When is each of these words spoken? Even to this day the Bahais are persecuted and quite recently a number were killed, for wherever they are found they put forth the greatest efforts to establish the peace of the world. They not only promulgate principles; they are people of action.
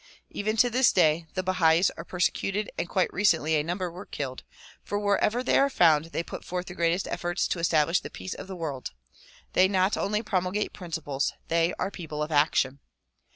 Even 0.31 0.57
to 0.57 0.67
this 0.67 0.91
day 0.91 1.27
the 1.35 1.43
Bahais 1.43 1.91
are 1.95 2.03
persecuted 2.03 2.71
and 2.75 2.89
quite 2.89 3.13
recently 3.13 3.53
a 3.55 3.61
number 3.63 3.91
were 3.91 4.07
killed, 4.07 4.43
for 4.83 4.97
wherever 4.97 5.43
they 5.43 5.59
are 5.59 5.69
found 5.69 6.05
they 6.05 6.23
put 6.23 6.43
forth 6.43 6.65
the 6.65 6.73
greatest 6.73 7.07
efforts 7.07 7.47
to 7.47 7.59
establish 7.59 7.99
the 7.99 8.09
peace 8.09 8.33
of 8.33 8.47
the 8.47 8.55
world. 8.55 8.93
They 9.53 9.67
not 9.67 9.97
only 9.97 10.23
promulgate 10.23 10.73
principles; 10.73 11.33
they 11.49 11.75
are 11.77 11.91
people 11.91 12.23
of 12.23 12.31
action. 12.31 12.79